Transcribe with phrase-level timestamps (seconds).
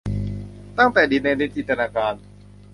[0.77, 2.15] ตั้งแต่ดินแดนในจินตนาการ